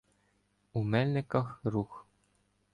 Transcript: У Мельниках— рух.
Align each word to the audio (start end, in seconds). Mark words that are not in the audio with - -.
У 0.73 0.83
Мельниках— 0.83 1.59
рух. 1.63 2.05